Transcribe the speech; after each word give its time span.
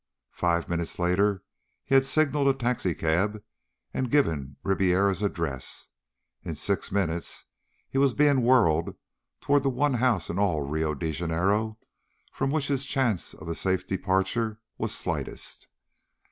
Five 0.33 0.67
minutes 0.67 0.97
later 0.97 1.43
he 1.85 1.93
had 1.93 2.05
signaled 2.05 2.47
a 2.47 2.55
taxicab 2.55 3.43
and 3.93 4.09
given 4.09 4.55
Ribiera's 4.63 5.21
address. 5.21 5.89
In 6.43 6.55
six 6.55 6.91
minutes 6.91 7.45
he 7.87 7.99
was 7.99 8.15
being 8.15 8.41
whirled 8.41 8.95
toward 9.41 9.61
the 9.61 9.69
one 9.69 9.93
house 9.93 10.27
in 10.27 10.39
all 10.39 10.63
Rio 10.63 10.95
de 10.95 11.11
Janeiro 11.11 11.77
from 12.31 12.49
which 12.49 12.67
his 12.69 12.87
chance 12.87 13.35
of 13.35 13.47
a 13.47 13.53
safe 13.53 13.85
departure 13.85 14.59
was 14.75 14.91
slightest. 14.95 15.67